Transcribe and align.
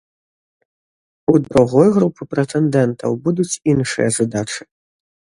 У 1.33 1.35
другой 1.47 1.87
групы 1.97 2.21
прэтэндэнтаў 2.31 3.11
будуць 3.29 3.51
іншыя 3.75 4.07
задачы. 4.17 4.61